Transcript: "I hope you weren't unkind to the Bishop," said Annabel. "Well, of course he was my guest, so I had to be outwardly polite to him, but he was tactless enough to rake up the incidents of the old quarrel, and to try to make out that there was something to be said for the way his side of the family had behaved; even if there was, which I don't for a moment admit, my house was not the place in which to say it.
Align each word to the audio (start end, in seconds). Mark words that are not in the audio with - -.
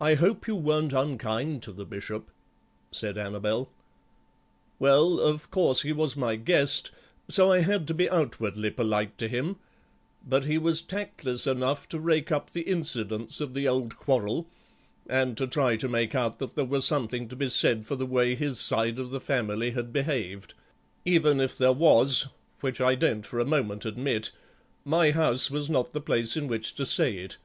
"I 0.00 0.14
hope 0.14 0.48
you 0.48 0.56
weren't 0.56 0.94
unkind 0.94 1.62
to 1.64 1.70
the 1.72 1.84
Bishop," 1.84 2.30
said 2.90 3.18
Annabel. 3.18 3.70
"Well, 4.78 5.20
of 5.20 5.50
course 5.50 5.82
he 5.82 5.92
was 5.92 6.16
my 6.16 6.34
guest, 6.36 6.90
so 7.28 7.52
I 7.52 7.60
had 7.60 7.86
to 7.88 7.92
be 7.92 8.08
outwardly 8.08 8.70
polite 8.70 9.18
to 9.18 9.28
him, 9.28 9.56
but 10.26 10.46
he 10.46 10.56
was 10.56 10.80
tactless 10.80 11.46
enough 11.46 11.86
to 11.90 12.00
rake 12.00 12.32
up 12.32 12.54
the 12.54 12.62
incidents 12.62 13.38
of 13.42 13.52
the 13.52 13.68
old 13.68 13.98
quarrel, 13.98 14.48
and 15.06 15.36
to 15.36 15.46
try 15.46 15.76
to 15.76 15.90
make 15.90 16.14
out 16.14 16.38
that 16.38 16.54
there 16.56 16.64
was 16.64 16.86
something 16.86 17.28
to 17.28 17.36
be 17.36 17.50
said 17.50 17.84
for 17.84 17.96
the 17.96 18.06
way 18.06 18.34
his 18.34 18.58
side 18.58 18.98
of 18.98 19.10
the 19.10 19.20
family 19.20 19.72
had 19.72 19.92
behaved; 19.92 20.54
even 21.04 21.38
if 21.38 21.58
there 21.58 21.74
was, 21.74 22.28
which 22.62 22.80
I 22.80 22.94
don't 22.94 23.26
for 23.26 23.40
a 23.40 23.44
moment 23.44 23.84
admit, 23.84 24.32
my 24.86 25.10
house 25.10 25.50
was 25.50 25.68
not 25.68 25.90
the 25.92 26.00
place 26.00 26.34
in 26.34 26.46
which 26.46 26.74
to 26.76 26.86
say 26.86 27.18
it. 27.18 27.36